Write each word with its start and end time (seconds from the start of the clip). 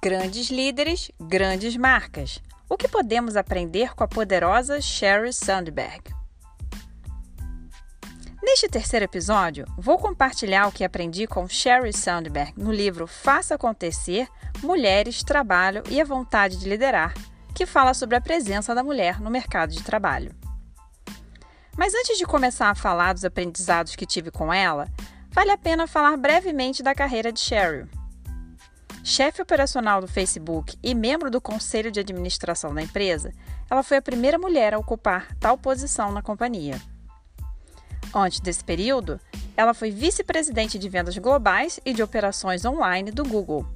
Grandes 0.00 0.48
líderes, 0.48 1.10
grandes 1.20 1.76
marcas. 1.76 2.40
O 2.68 2.76
que 2.76 2.86
podemos 2.86 3.36
aprender 3.36 3.96
com 3.96 4.04
a 4.04 4.08
poderosa 4.08 4.80
Sheryl 4.80 5.32
Sandberg? 5.32 6.14
Neste 8.40 8.68
terceiro 8.68 9.06
episódio, 9.06 9.66
vou 9.76 9.98
compartilhar 9.98 10.68
o 10.68 10.72
que 10.72 10.84
aprendi 10.84 11.26
com 11.26 11.48
Sheryl 11.48 11.92
Sandberg 11.92 12.52
no 12.56 12.70
livro 12.70 13.08
Faça 13.08 13.56
Acontecer: 13.56 14.28
Mulheres, 14.62 15.24
Trabalho 15.24 15.82
e 15.90 16.00
a 16.00 16.04
Vontade 16.04 16.58
de 16.58 16.68
Liderar, 16.68 17.12
que 17.52 17.66
fala 17.66 17.92
sobre 17.92 18.14
a 18.14 18.20
presença 18.20 18.76
da 18.76 18.84
mulher 18.84 19.20
no 19.20 19.30
mercado 19.30 19.72
de 19.72 19.82
trabalho. 19.82 20.32
Mas 21.76 21.92
antes 21.92 22.16
de 22.16 22.24
começar 22.24 22.70
a 22.70 22.76
falar 22.76 23.14
dos 23.14 23.24
aprendizados 23.24 23.96
que 23.96 24.06
tive 24.06 24.30
com 24.30 24.52
ela, 24.54 24.86
vale 25.32 25.50
a 25.50 25.58
pena 25.58 25.88
falar 25.88 26.16
brevemente 26.16 26.84
da 26.84 26.94
carreira 26.94 27.32
de 27.32 27.40
Sheryl 27.40 27.88
chefe 29.08 29.40
operacional 29.40 30.02
do 30.02 30.06
Facebook 30.06 30.76
e 30.82 30.94
membro 30.94 31.30
do 31.30 31.40
conselho 31.40 31.90
de 31.90 31.98
administração 31.98 32.74
da 32.74 32.82
empresa, 32.82 33.32
ela 33.70 33.82
foi 33.82 33.96
a 33.96 34.02
primeira 34.02 34.38
mulher 34.38 34.74
a 34.74 34.78
ocupar 34.78 35.34
tal 35.40 35.56
posição 35.56 36.12
na 36.12 36.20
companhia. 36.20 36.78
Antes 38.14 38.38
desse 38.40 38.62
período, 38.62 39.18
ela 39.56 39.72
foi 39.72 39.90
vice-presidente 39.90 40.78
de 40.78 40.90
vendas 40.90 41.16
globais 41.16 41.80
e 41.86 41.94
de 41.94 42.02
operações 42.02 42.66
online 42.66 43.10
do 43.10 43.24
Google. 43.24 43.66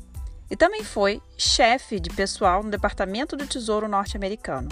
E 0.51 0.57
também 0.57 0.85
foi 0.85 1.23
chefe 1.39 1.99
de 1.99 2.11
pessoal 2.11 2.63
no 2.63 2.71
Departamento 2.71 3.35
do 3.35 3.47
Tesouro 3.47 3.89
norte-americano. 3.89 4.69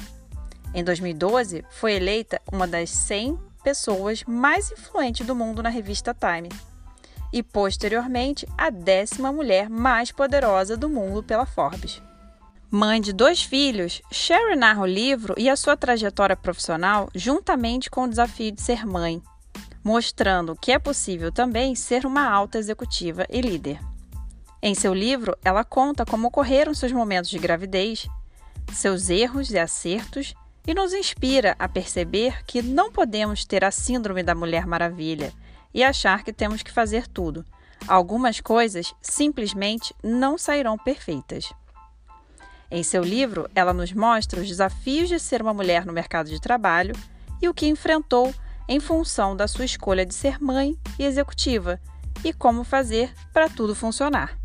Em 0.75 0.85
2012, 0.85 1.65
foi 1.71 1.95
eleita 1.95 2.39
uma 2.53 2.67
das 2.67 2.91
100 2.91 3.39
pessoas 3.65 4.25
mais 4.25 4.71
influentes 4.71 5.27
do 5.27 5.35
mundo 5.35 5.63
na 5.63 5.71
revista 5.71 6.15
Time 6.15 6.51
e, 7.33 7.43
posteriormente, 7.43 8.47
a 8.57 8.71
décima 8.71 9.33
mulher 9.33 9.69
mais 9.69 10.11
poderosa 10.11 10.77
do 10.77 10.89
mundo 10.89 11.23
pela 11.23 11.47
Forbes. 11.47 12.03
Mãe 12.71 13.01
de 13.01 13.13
dois 13.13 13.43
filhos, 13.43 14.01
Sherry 14.13 14.55
narra 14.55 14.83
o 14.83 14.87
livro 14.87 15.35
e 15.37 15.49
a 15.49 15.57
sua 15.57 15.77
trajetória 15.77 16.37
profissional 16.37 17.09
juntamente 17.15 17.91
com 17.91 18.05
o 18.05 18.09
desafio 18.09 18.53
de 18.53 18.61
ser 18.61 18.87
mãe, 18.87 19.21
mostrando 19.83 20.55
que 20.55 20.71
é 20.71 20.79
possível 20.79 21.33
também 21.33 21.75
ser 21.75 22.07
uma 22.07 22.29
alta 22.29 22.59
executiva 22.59 23.27
e 23.29 23.41
líder. 23.41 23.81
Em 24.63 24.75
seu 24.75 24.95
livro, 24.95 25.37
ela 25.45 25.65
conta 25.65 26.05
como 26.05 26.29
ocorreram 26.29 26.73
seus 26.73 26.93
momentos 26.93 27.31
de 27.31 27.39
gravidez, 27.39 28.07
seus 28.73 29.11
erros 29.11 29.51
e 29.51 29.59
acertos 29.59 30.35
e 30.67 30.75
nos 30.75 30.93
inspira 30.93 31.57
a 31.59 31.69
perceber 31.69 32.45
que 32.45 32.63
não 32.63 32.93
podemos 32.93 33.45
ter 33.45 33.65
a 33.65 33.71
síndrome 33.71 34.23
da 34.23 34.35
Mulher 34.35 34.67
Maravilha 34.67 35.33
e 35.73 35.83
achar 35.83 36.23
que 36.25 36.33
temos 36.33 36.63
que 36.63 36.73
fazer 36.73 37.07
tudo. 37.07 37.45
Algumas 37.87 38.41
coisas 38.41 38.95
simplesmente 39.01 39.95
não 40.03 40.37
sairão 40.37 40.77
perfeitas. 40.77 41.53
Em 42.71 42.83
seu 42.83 43.03
livro, 43.03 43.51
ela 43.55 43.73
nos 43.73 43.93
mostra 43.93 44.41
os 44.41 44.47
desafios 44.47 45.09
de 45.09 45.19
ser 45.19 45.43
uma 45.43 45.55
mulher 45.55 45.85
no 45.85 45.93
mercado 45.93 46.31
de 46.31 46.41
trabalho 46.41 46.95
e 47.43 47.49
o 47.49 47.55
que 47.55 47.67
enfrentou 47.67 48.33
em 48.69 48.79
função 48.79 49.35
da 49.35 49.49
sua 49.49 49.65
escolha 49.65 50.07
de 50.07 50.15
ser 50.15 50.41
mãe 50.41 50.79
e 50.99 51.05
executiva 51.05 51.81
e 52.23 52.33
como 52.33 52.63
fazer 52.63 53.13
para 53.33 53.49
tudo 53.49 53.75
funcionar. 53.75 54.39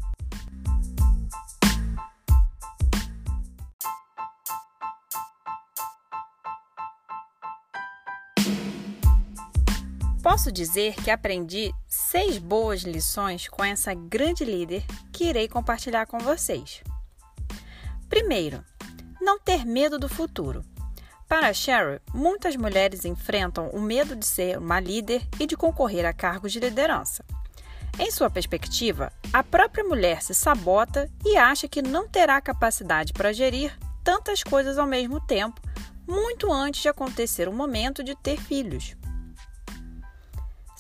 Posso 10.26 10.52
dizer 10.52 10.96
que 10.96 11.12
aprendi 11.12 11.72
seis 11.88 12.40
boas 12.40 12.82
lições 12.82 13.48
com 13.48 13.64
essa 13.64 13.94
grande 13.94 14.44
líder 14.44 14.84
que 15.14 15.26
irei 15.26 15.48
compartilhar 15.48 16.08
com 16.08 16.18
vocês. 16.18 16.82
Primeiro, 18.10 18.66
não 19.22 19.40
ter 19.40 19.64
medo 19.64 20.00
do 20.00 20.10
futuro. 20.10 20.66
Para 21.28 21.54
Cheryl, 21.54 22.00
muitas 22.12 22.56
mulheres 22.56 23.06
enfrentam 23.06 23.70
o 23.70 23.80
medo 23.80 24.16
de 24.16 24.26
ser 24.26 24.58
uma 24.58 24.80
líder 24.80 25.22
e 25.40 25.46
de 25.46 25.56
concorrer 25.56 26.08
a 26.08 26.12
cargos 26.12 26.52
de 26.52 26.60
liderança. 26.60 27.24
Em 28.00 28.10
sua 28.10 28.28
perspectiva, 28.28 29.14
a 29.32 29.44
própria 29.44 29.84
mulher 29.84 30.24
se 30.24 30.34
sabota 30.34 31.08
e 31.24 31.38
acha 31.38 31.68
que 31.68 31.84
não 31.84 32.10
terá 32.10 32.42
capacidade 32.42 33.14
para 33.14 33.32
gerir 33.32 33.78
tantas 34.04 34.42
coisas 34.42 34.80
ao 34.80 34.88
mesmo 34.88 35.22
tempo, 35.22 35.62
muito 36.08 36.52
antes 36.52 36.82
de 36.82 36.90
acontecer 36.90 37.48
o 37.48 37.54
momento 37.54 38.04
de 38.04 38.16
ter 38.16 38.42
filhos. 38.42 38.96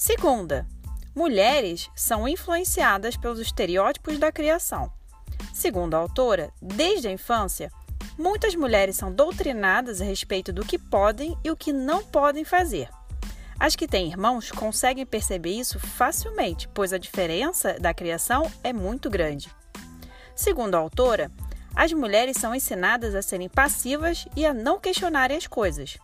Segunda, 0.05 0.67
mulheres 1.15 1.89
são 1.95 2.27
influenciadas 2.27 3.17
pelos 3.17 3.39
estereótipos 3.39 4.19
da 4.19 4.31
criação. 4.31 4.93
Segundo 5.51 5.95
a 5.95 5.97
autora, 5.97 6.53
desde 6.61 7.07
a 7.07 7.11
infância, 7.11 7.71
muitas 8.15 8.53
mulheres 8.53 8.95
são 8.97 9.11
doutrinadas 9.11 10.01
a 10.01 10.05
respeito 10.05 10.53
do 10.53 10.63
que 10.63 10.77
podem 10.77 11.35
e 11.43 11.49
o 11.49 11.57
que 11.57 11.73
não 11.73 12.03
podem 12.03 12.45
fazer. 12.45 12.87
As 13.59 13.75
que 13.75 13.87
têm 13.87 14.07
irmãos 14.07 14.51
conseguem 14.51 15.07
perceber 15.07 15.57
isso 15.57 15.79
facilmente, 15.79 16.67
pois 16.67 16.93
a 16.93 16.99
diferença 16.99 17.73
da 17.79 17.91
criação 17.91 18.45
é 18.63 18.71
muito 18.71 19.09
grande. 19.09 19.49
Segundo 20.35 20.75
a 20.75 20.79
autora, 20.79 21.31
as 21.75 21.91
mulheres 21.91 22.37
são 22.37 22.53
ensinadas 22.53 23.15
a 23.15 23.23
serem 23.23 23.49
passivas 23.49 24.27
e 24.35 24.45
a 24.45 24.53
não 24.53 24.79
questionarem 24.79 25.35
as 25.35 25.47
coisas. 25.47 25.97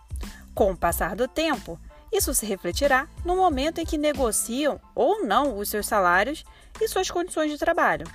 Com 0.56 0.72
o 0.72 0.78
passar 0.78 1.16
do 1.16 1.28
tempo, 1.28 1.80
isso 2.12 2.34
se 2.34 2.46
refletirá 2.46 3.08
no 3.24 3.36
momento 3.36 3.80
em 3.80 3.86
que 3.86 3.98
negociam 3.98 4.80
ou 4.94 5.26
não 5.26 5.58
os 5.58 5.70
seus 5.70 5.86
salários 5.86 6.44
e 6.80 6.88
suas 6.88 7.10
condições 7.10 7.52
de 7.52 7.58
trabalho. 7.58 8.06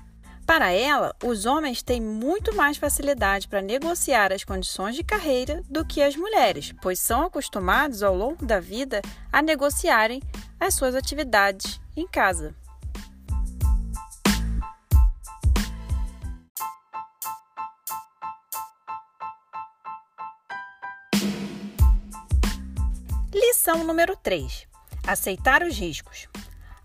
Para 0.47 0.71
ela, 0.71 1.15
os 1.25 1.45
homens 1.45 1.83
têm 1.83 2.01
muito 2.01 2.55
mais 2.55 2.77
facilidade 2.77 3.49
para 3.49 3.61
negociar 3.61 4.33
as 4.33 4.45
condições 4.45 4.95
de 4.95 5.03
carreira 5.03 5.61
do 5.69 5.85
que 5.85 6.01
as 6.01 6.15
mulheres, 6.15 6.73
pois 6.81 7.01
são 7.01 7.23
acostumados 7.23 8.01
ao 8.03 8.15
longo 8.15 8.47
da 8.47 8.61
vida 8.61 9.03
a 9.33 9.43
negociarem 9.43 10.23
as 10.61 10.75
suas 10.75 10.95
atividades 10.95 11.81
em 11.97 12.06
casa. 12.06 12.55
Lição 23.66 23.82
número 23.82 24.15
3: 24.15 24.65
Aceitar 25.04 25.65
os 25.65 25.77
riscos. 25.77 26.28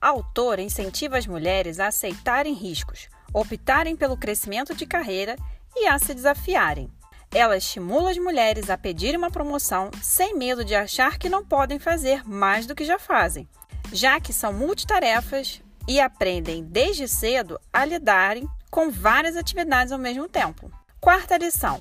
A 0.02 0.08
autora 0.08 0.64
incentiva 0.64 1.16
as 1.16 1.28
mulheres 1.28 1.80
a 1.80 1.90
aceitarem 1.90 2.56
riscos, 2.56 3.08
optarem 3.32 3.96
pelo 3.96 4.18
crescimento 4.18 4.74
de 4.74 4.88
carreira 4.88 5.36
e 5.76 5.86
a 5.86 6.00
se 6.00 6.12
desafiarem. 6.16 6.90
Ela 7.32 7.56
estimula 7.56 8.10
as 8.10 8.18
mulheres 8.18 8.68
a 8.68 8.80
pedirem 8.80 9.18
uma 9.18 9.30
promoção 9.30 9.92
sem 10.02 10.36
medo 10.36 10.66
de 10.66 10.74
achar 10.74 11.20
que 11.20 11.30
não 11.30 11.46
podem 11.46 11.78
fazer 11.78 12.28
mais 12.28 12.66
do 12.66 12.74
que 12.74 12.84
já 12.84 12.98
fazem, 12.98 13.48
já 13.94 14.20
que 14.20 14.34
são 14.34 14.52
multitarefas 14.52 15.62
e 15.88 16.02
aprendem 16.02 16.64
desde 16.64 17.08
cedo 17.08 17.62
a 17.72 17.86
lidarem 17.86 18.50
com 18.72 18.90
várias 18.90 19.38
atividades 19.38 19.94
ao 19.94 20.00
mesmo 20.00 20.28
tempo. 20.28 20.72
Quarta 21.00 21.38
lição: 21.38 21.80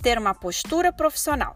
ter 0.00 0.16
uma 0.16 0.34
postura 0.34 0.90
profissional. 0.90 1.54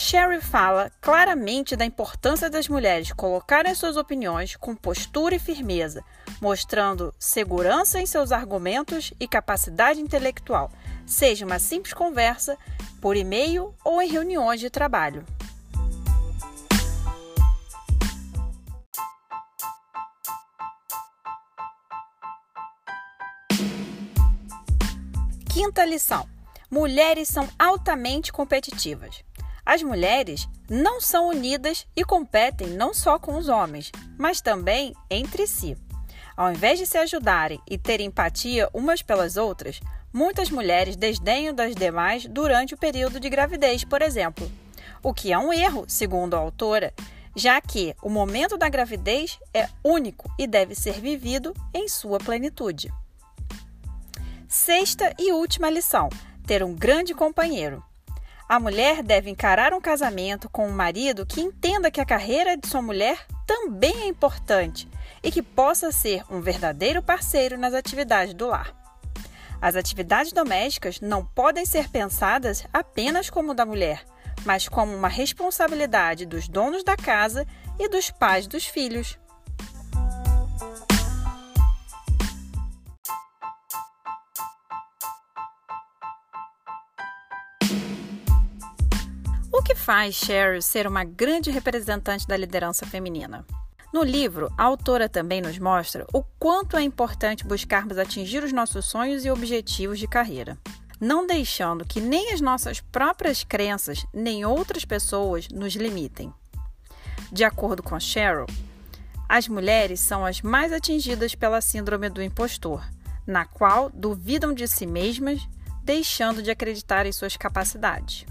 Sherry 0.00 0.40
fala 0.40 0.92
claramente 1.00 1.74
da 1.74 1.84
importância 1.84 2.48
das 2.48 2.68
mulheres 2.68 3.12
colocarem 3.12 3.74
suas 3.74 3.96
opiniões 3.96 4.54
com 4.54 4.72
postura 4.72 5.34
e 5.34 5.40
firmeza, 5.40 6.04
mostrando 6.40 7.12
segurança 7.18 8.00
em 8.00 8.06
seus 8.06 8.30
argumentos 8.30 9.12
e 9.18 9.26
capacidade 9.26 10.00
intelectual, 10.00 10.70
seja 11.04 11.44
uma 11.44 11.58
simples 11.58 11.92
conversa, 11.92 12.56
por 13.00 13.16
e-mail 13.16 13.74
ou 13.84 14.00
em 14.00 14.08
reuniões 14.08 14.60
de 14.60 14.70
trabalho. 14.70 15.26
Quinta 25.52 25.84
lição: 25.84 26.24
mulheres 26.70 27.26
são 27.26 27.48
altamente 27.58 28.32
competitivas. 28.32 29.27
As 29.68 29.82
mulheres 29.82 30.48
não 30.66 30.98
são 30.98 31.28
unidas 31.28 31.86
e 31.94 32.02
competem 32.02 32.68
não 32.68 32.94
só 32.94 33.18
com 33.18 33.36
os 33.36 33.50
homens, 33.50 33.92
mas 34.16 34.40
também 34.40 34.94
entre 35.10 35.46
si. 35.46 35.76
Ao 36.34 36.50
invés 36.50 36.78
de 36.78 36.86
se 36.86 36.96
ajudarem 36.96 37.60
e 37.68 37.76
ter 37.76 38.00
empatia 38.00 38.70
umas 38.72 39.02
pelas 39.02 39.36
outras, 39.36 39.78
muitas 40.10 40.48
mulheres 40.48 40.96
desdenham 40.96 41.54
das 41.54 41.74
demais 41.74 42.24
durante 42.24 42.72
o 42.72 42.78
período 42.78 43.20
de 43.20 43.28
gravidez, 43.28 43.84
por 43.84 44.00
exemplo. 44.00 44.50
O 45.02 45.12
que 45.12 45.34
é 45.34 45.38
um 45.38 45.52
erro, 45.52 45.84
segundo 45.86 46.32
a 46.32 46.38
autora, 46.38 46.94
já 47.36 47.60
que 47.60 47.94
o 48.02 48.08
momento 48.08 48.56
da 48.56 48.70
gravidez 48.70 49.38
é 49.52 49.68
único 49.84 50.32
e 50.38 50.46
deve 50.46 50.74
ser 50.74 50.98
vivido 50.98 51.52
em 51.74 51.88
sua 51.88 52.18
plenitude. 52.18 52.90
Sexta 54.48 55.14
e 55.18 55.30
última 55.30 55.68
lição: 55.68 56.08
ter 56.46 56.64
um 56.64 56.74
grande 56.74 57.12
companheiro. 57.12 57.84
A 58.48 58.58
mulher 58.58 59.02
deve 59.02 59.28
encarar 59.28 59.74
um 59.74 59.80
casamento 59.80 60.48
com 60.48 60.66
um 60.66 60.72
marido 60.72 61.26
que 61.26 61.38
entenda 61.38 61.90
que 61.90 62.00
a 62.00 62.06
carreira 62.06 62.56
de 62.56 62.66
sua 62.66 62.80
mulher 62.80 63.26
também 63.46 64.04
é 64.04 64.06
importante 64.06 64.88
e 65.22 65.30
que 65.30 65.42
possa 65.42 65.92
ser 65.92 66.24
um 66.30 66.40
verdadeiro 66.40 67.02
parceiro 67.02 67.58
nas 67.58 67.74
atividades 67.74 68.32
do 68.32 68.46
lar. 68.46 68.74
As 69.60 69.76
atividades 69.76 70.32
domésticas 70.32 70.98
não 70.98 71.26
podem 71.26 71.66
ser 71.66 71.90
pensadas 71.90 72.64
apenas 72.72 73.28
como 73.28 73.52
da 73.52 73.66
mulher, 73.66 74.02
mas 74.46 74.66
como 74.66 74.96
uma 74.96 75.08
responsabilidade 75.08 76.24
dos 76.24 76.48
donos 76.48 76.82
da 76.82 76.96
casa 76.96 77.46
e 77.78 77.86
dos 77.86 78.10
pais 78.10 78.46
dos 78.46 78.64
filhos. 78.64 79.18
Faz 89.88 90.16
Cheryl 90.16 90.60
ser 90.60 90.86
uma 90.86 91.02
grande 91.02 91.50
representante 91.50 92.28
da 92.28 92.36
liderança 92.36 92.84
feminina? 92.84 93.42
No 93.90 94.02
livro, 94.02 94.52
a 94.54 94.64
autora 94.64 95.08
também 95.08 95.40
nos 95.40 95.58
mostra 95.58 96.06
o 96.12 96.22
quanto 96.38 96.76
é 96.76 96.82
importante 96.82 97.46
buscarmos 97.46 97.96
atingir 97.96 98.44
os 98.44 98.52
nossos 98.52 98.84
sonhos 98.84 99.24
e 99.24 99.30
objetivos 99.30 99.98
de 99.98 100.06
carreira, 100.06 100.58
não 101.00 101.26
deixando 101.26 101.86
que 101.86 102.02
nem 102.02 102.34
as 102.34 102.40
nossas 102.42 102.82
próprias 102.82 103.42
crenças 103.42 104.04
nem 104.12 104.44
outras 104.44 104.84
pessoas 104.84 105.48
nos 105.48 105.74
limitem. 105.74 106.34
De 107.32 107.42
acordo 107.42 107.82
com 107.82 107.98
Cheryl, 107.98 108.44
as 109.26 109.48
mulheres 109.48 110.00
são 110.00 110.22
as 110.22 110.42
mais 110.42 110.70
atingidas 110.70 111.34
pela 111.34 111.62
síndrome 111.62 112.10
do 112.10 112.22
impostor, 112.22 112.86
na 113.26 113.46
qual 113.46 113.88
duvidam 113.88 114.52
de 114.52 114.68
si 114.68 114.86
mesmas, 114.86 115.48
deixando 115.82 116.42
de 116.42 116.50
acreditar 116.50 117.06
em 117.06 117.12
suas 117.12 117.38
capacidades. 117.38 118.26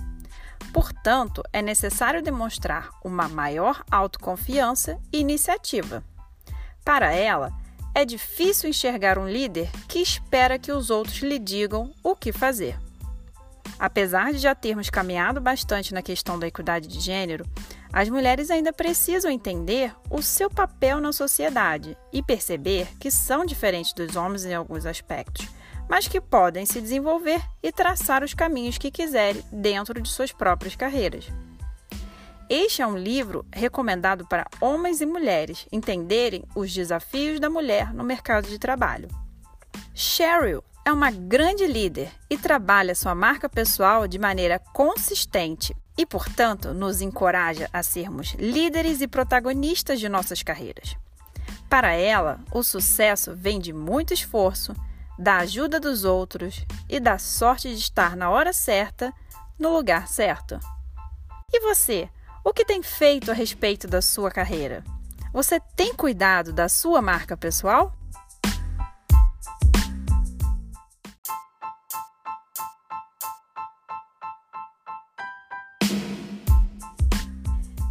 Portanto, 0.77 1.41
é 1.51 1.59
necessário 1.59 2.21
demonstrar 2.21 2.91
uma 3.03 3.27
maior 3.27 3.83
autoconfiança 3.89 4.99
e 5.11 5.17
iniciativa. 5.17 6.03
Para 6.85 7.11
ela, 7.11 7.51
é 7.95 8.05
difícil 8.05 8.69
enxergar 8.69 9.17
um 9.17 9.27
líder 9.27 9.71
que 9.87 9.97
espera 9.97 10.59
que 10.59 10.71
os 10.71 10.91
outros 10.91 11.17
lhe 11.17 11.39
digam 11.39 11.91
o 12.03 12.15
que 12.15 12.31
fazer. 12.31 12.77
Apesar 13.79 14.31
de 14.31 14.37
já 14.37 14.53
termos 14.53 14.87
caminhado 14.87 15.41
bastante 15.41 15.95
na 15.95 16.03
questão 16.03 16.37
da 16.37 16.45
equidade 16.45 16.87
de 16.87 16.99
gênero, 16.99 17.43
as 17.91 18.07
mulheres 18.07 18.51
ainda 18.51 18.71
precisam 18.71 19.31
entender 19.31 19.95
o 20.11 20.21
seu 20.21 20.47
papel 20.47 21.01
na 21.01 21.11
sociedade 21.11 21.97
e 22.13 22.21
perceber 22.21 22.87
que 22.99 23.09
são 23.09 23.47
diferentes 23.47 23.93
dos 23.93 24.15
homens 24.15 24.45
em 24.45 24.53
alguns 24.53 24.85
aspectos, 24.85 25.49
mas 25.89 26.07
que 26.07 26.21
podem 26.21 26.65
se 26.65 26.81
desenvolver 26.81 27.41
e 27.61 27.71
traçar 27.71 28.23
os 28.23 28.33
caminhos 28.33 28.77
que 28.77 28.91
quiserem 28.91 29.43
dentro 29.51 30.01
de 30.01 30.09
suas 30.09 30.31
próprias 30.31 30.75
carreiras. 30.75 31.27
Este 32.49 32.81
é 32.81 32.87
um 32.87 32.97
livro 32.97 33.45
recomendado 33.51 34.25
para 34.25 34.47
homens 34.61 35.01
e 35.01 35.05
mulheres 35.05 35.67
entenderem 35.71 36.43
os 36.55 36.73
desafios 36.73 37.39
da 37.39 37.49
mulher 37.49 37.93
no 37.93 38.03
mercado 38.03 38.47
de 38.47 38.57
trabalho. 38.57 39.09
Cheryl 39.93 40.63
é 40.85 40.93
uma 40.93 41.11
grande 41.11 41.67
líder 41.67 42.09
e 42.29 42.37
trabalha 42.37 42.95
sua 42.95 43.13
marca 43.13 43.49
pessoal 43.49 44.07
de 44.07 44.17
maneira 44.17 44.59
consistente 44.73 45.75
e, 45.97 46.05
portanto, 46.05 46.73
nos 46.73 47.01
encoraja 47.01 47.69
a 47.73 47.83
sermos 47.83 48.33
líderes 48.35 49.01
e 49.01 49.07
protagonistas 49.07 49.99
de 49.99 50.07
nossas 50.07 50.41
carreiras. 50.41 50.95
Para 51.69 51.91
ela, 51.91 52.39
o 52.53 52.63
sucesso 52.63 53.35
vem 53.35 53.59
de 53.59 53.73
muito 53.73 54.13
esforço, 54.13 54.73
da 55.17 55.37
ajuda 55.37 55.79
dos 55.79 56.03
outros 56.03 56.65
e 56.87 56.99
da 56.99 57.17
sorte 57.17 57.69
de 57.69 57.79
estar 57.79 58.15
na 58.15 58.29
hora 58.29 58.53
certa, 58.53 59.13
no 59.57 59.73
lugar 59.73 60.07
certo. 60.07 60.59
E 61.51 61.59
você, 61.59 62.09
o 62.43 62.53
que 62.53 62.65
tem 62.65 62.83
feito 62.83 63.31
a 63.31 63.33
respeito 63.33 63.87
da 63.87 64.01
sua 64.01 64.29
carreira? 64.29 64.83
Você 65.33 65.59
tem 65.75 65.93
cuidado 65.93 66.53
da 66.53 66.69
sua 66.69 67.01
marca 67.01 67.35
pessoal? 67.35 67.93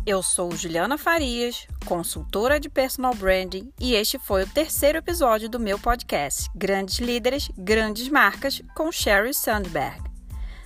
Eu 0.06 0.22
sou 0.22 0.52
Juliana 0.52 0.96
Farias, 0.96 1.66
consultora 1.84 2.58
de 2.60 2.68
personal 2.68 3.12
branding, 3.12 3.72
e 3.80 3.96
este 3.96 4.20
foi 4.20 4.44
o 4.44 4.48
terceiro 4.48 4.98
episódio 4.98 5.48
do 5.48 5.58
meu 5.58 5.80
podcast 5.80 6.48
Grandes 6.54 7.00
Líderes, 7.00 7.50
Grandes 7.58 8.08
Marcas 8.08 8.62
com 8.72 8.92
Sherry 8.92 9.34
Sandberg. 9.34 10.00